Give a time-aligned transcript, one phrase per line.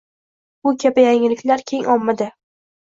[0.63, 2.33] bu kabi yangiliklar keng ommada